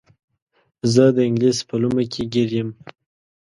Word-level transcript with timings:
زه 0.93 1.03
د 1.15 1.17
انګلیس 1.27 1.57
په 1.69 1.75
لومه 1.81 2.03
کې 2.13 2.23
ګیر 2.33 2.49
یم. 2.57 2.69